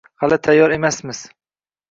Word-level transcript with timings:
hali 0.21 0.39
tayyor 0.47 0.73
emasmiz» 0.79 1.21